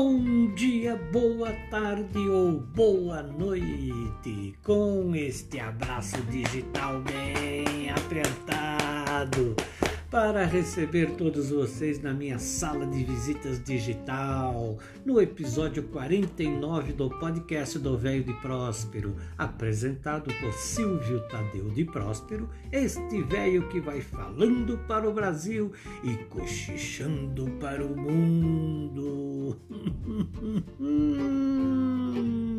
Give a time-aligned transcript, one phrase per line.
[0.00, 9.56] Bom dia, boa tarde ou boa noite, com este abraço digital bem apertado
[10.10, 17.78] para receber todos vocês na minha sala de visitas digital, no episódio 49 do podcast
[17.78, 24.78] do Velho de Próspero, apresentado por Silvio Tadeu de Próspero, este velho que vai falando
[24.88, 29.58] para o Brasil e cochichando para o mundo.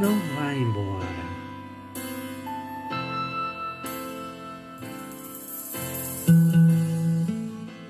[0.00, 1.06] não vai embora.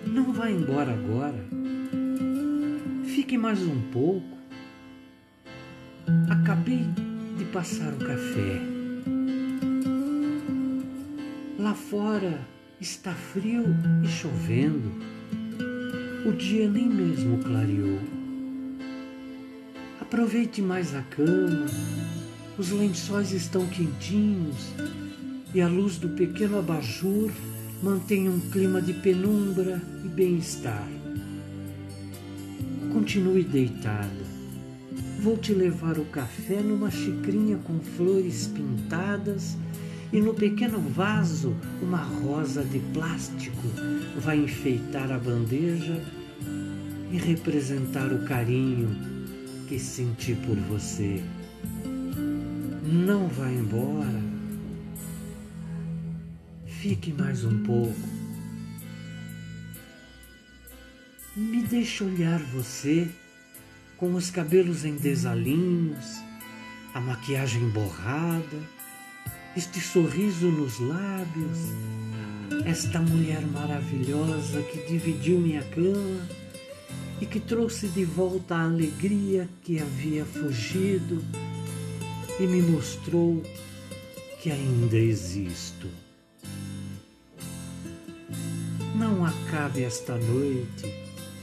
[0.06, 1.45] Não vai embora agora.
[3.05, 4.39] Fique mais um pouco.
[6.31, 6.87] Acabei
[7.37, 8.62] de passar o café.
[11.59, 12.41] Lá fora
[12.81, 13.67] está frio
[14.03, 14.93] e chovendo.
[16.25, 18.17] O dia nem mesmo clareou.
[20.09, 21.67] Aproveite mais a cama,
[22.56, 24.73] os lençóis estão quentinhos
[25.55, 27.31] e a luz do pequeno abajur
[27.83, 30.89] mantém um clima de penumbra e bem-estar.
[32.91, 34.25] Continue deitada.
[35.20, 39.59] Vou te levar o café numa xicrinha com flores pintadas
[40.11, 43.69] e no pequeno vaso uma rosa de plástico
[44.17, 46.03] vai enfeitar a bandeja
[47.12, 49.17] e representar o carinho
[49.69, 51.22] que senti por você.
[52.83, 54.22] Não vá embora.
[56.64, 58.09] Fique mais um pouco.
[61.37, 63.09] Me deixe olhar você
[63.98, 66.22] com os cabelos em desalinhos,
[66.94, 68.59] a maquiagem borrada,
[69.54, 71.59] este sorriso nos lábios,
[72.64, 76.47] esta mulher maravilhosa que dividiu minha cama
[77.21, 81.23] e que trouxe de volta a alegria que havia fugido
[82.39, 83.43] e me mostrou
[84.41, 85.89] que ainda existo.
[88.95, 90.95] Não acabe esta noite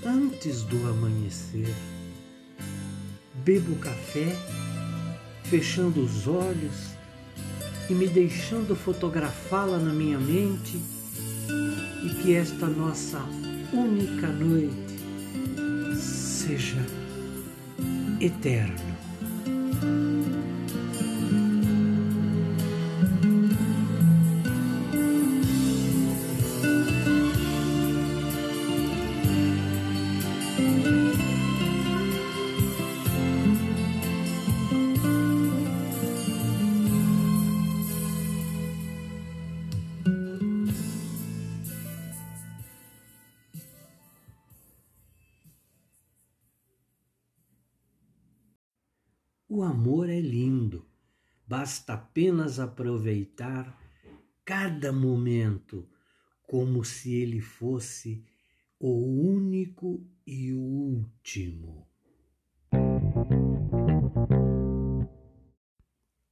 [0.06, 1.74] antes do amanhecer.
[3.44, 4.36] Bebo café,
[5.44, 6.96] fechando os olhos
[7.90, 10.80] e me deixando fotografá-la na minha mente,
[12.03, 13.19] e que esta nossa
[13.74, 14.84] única noite
[16.45, 16.78] seja
[18.19, 18.95] eterno.
[49.57, 50.85] O amor é lindo,
[51.47, 53.81] basta apenas aproveitar
[54.43, 55.88] cada momento
[56.45, 58.21] como se ele fosse
[58.77, 61.88] o único e o último.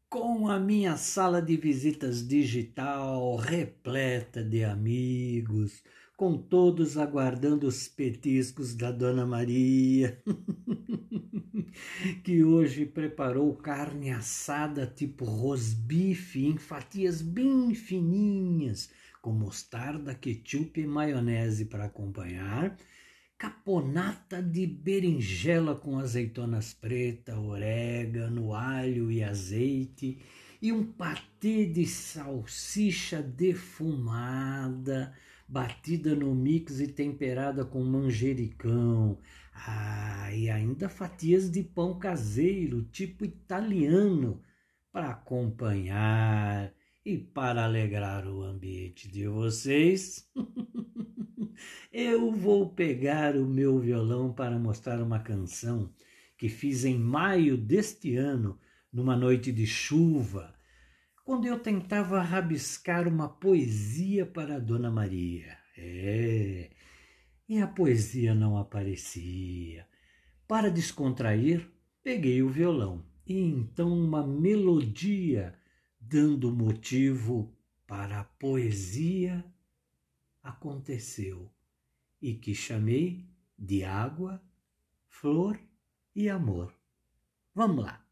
[0.09, 5.81] Com a minha sala de visitas digital repleta de amigos,
[6.23, 10.23] com todos aguardando os petiscos da Dona Maria.
[12.23, 18.89] que hoje preparou carne assada tipo rosbife em fatias bem fininhas,
[19.21, 22.77] com mostarda, ketchup e maionese para acompanhar,
[23.37, 30.19] caponata de berinjela com azeitonas pretas, orégano, alho e azeite
[30.61, 35.13] e um patê de salsicha defumada,
[35.53, 39.19] batida no mix e temperada com manjericão,
[39.53, 44.41] ah, e ainda fatias de pão caseiro, tipo italiano,
[44.91, 46.73] para acompanhar
[47.05, 50.27] e para alegrar o ambiente de vocês.
[51.93, 55.93] Eu vou pegar o meu violão para mostrar uma canção
[56.35, 58.59] que fiz em maio deste ano,
[58.91, 60.51] numa noite de chuva,
[61.23, 65.57] quando eu tentava rabiscar uma poesia para Dona Maria.
[65.77, 66.69] É,
[67.47, 69.87] e a poesia não aparecia.
[70.47, 71.67] Para descontrair,
[72.03, 75.57] peguei o violão e então uma melodia
[75.99, 77.55] dando motivo
[77.87, 79.43] para a poesia
[80.41, 81.49] aconteceu.
[82.21, 83.27] e que chamei
[83.59, 84.41] de água,
[85.09, 85.59] flor
[86.15, 86.73] e amor.
[87.53, 88.02] Vamos lá.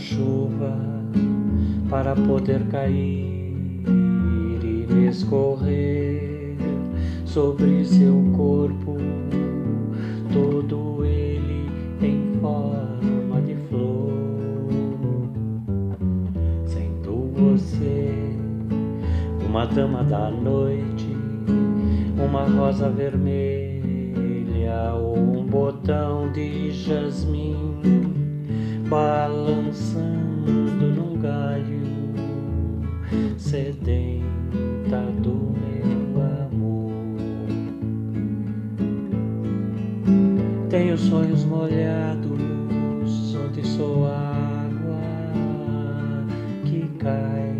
[0.00, 0.74] Chuva
[1.90, 6.56] para poder cair e escorrer
[7.26, 8.96] sobre seu corpo,
[10.32, 11.68] todo ele
[12.00, 14.10] em forma de flor.
[16.64, 18.14] Sendo você
[19.46, 21.14] uma dama da noite,
[22.16, 27.99] uma rosa vermelha ou um botão de jasmim
[28.90, 31.80] balançando num galho
[33.38, 36.90] sedenta do meu amor.
[40.68, 42.40] Tenho sonhos molhados
[43.36, 45.00] onde sou água
[46.64, 47.54] que cai,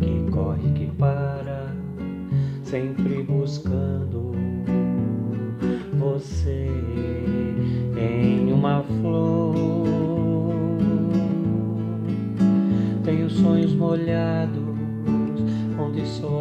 [0.00, 1.72] que corre, que para,
[2.64, 4.32] sempre buscando
[5.96, 6.66] você
[13.26, 14.62] Tenho sonhos molhados
[15.76, 16.40] onde sou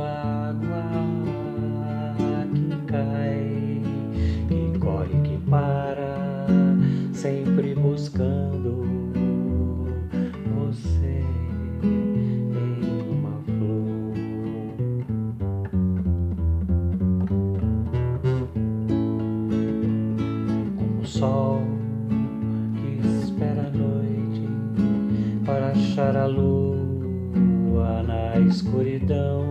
[28.36, 29.46] na escuridão.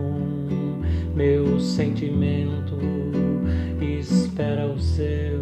[1.15, 2.77] Meu sentimento
[3.81, 5.41] espera o seu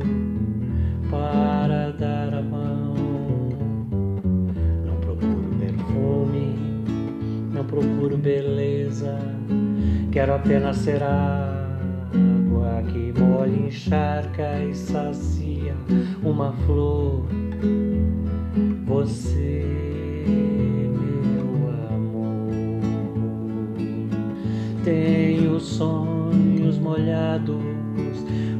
[1.09, 2.93] para dar a mão.
[4.85, 6.55] Não procuro perfume,
[7.53, 9.17] não procuro beleza,
[10.11, 15.75] quero apenas ser água que molha, encharca e sacia
[16.23, 17.25] uma flor.
[18.85, 19.65] Você,
[24.83, 27.55] tenho sonhos molhados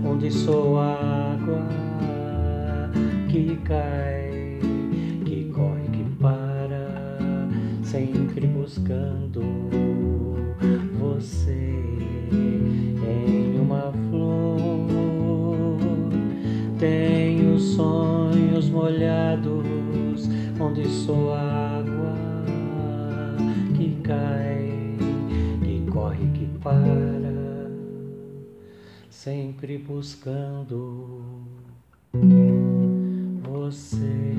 [0.06, 1.68] onde sou água
[3.30, 4.60] que cai,
[5.26, 7.18] que corre, que para,
[7.84, 9.42] sempre buscando
[10.98, 11.74] você
[13.06, 14.88] em uma flor.
[16.80, 20.30] Tenho sonhos molhados
[20.60, 22.16] onde sou água
[23.76, 24.63] que cai,
[26.64, 27.70] para,
[29.10, 31.22] sempre buscando
[33.42, 34.38] você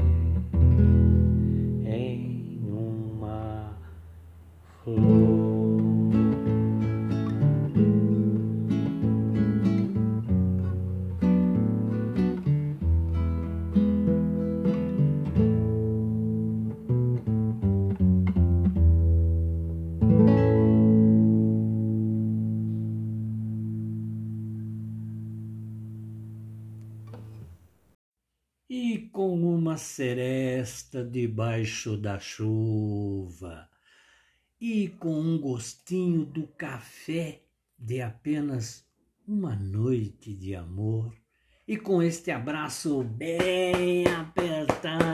[29.74, 33.69] uma seresta debaixo da chuva,
[34.60, 37.40] e com um gostinho do café
[37.76, 38.86] de apenas
[39.26, 41.12] uma noite de amor,
[41.66, 45.08] e com este abraço bem apertado,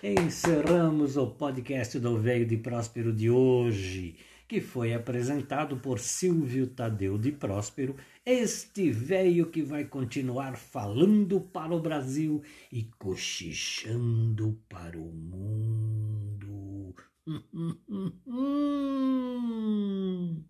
[0.00, 4.16] encerramos o podcast do Velho de Próspero de hoje
[4.48, 11.74] que foi apresentado por Silvio Tadeu de Próspero, este velho que vai continuar falando para
[11.74, 16.08] o Brasil e cochichando para o mundo.
[17.30, 20.44] Hum, hum, hum,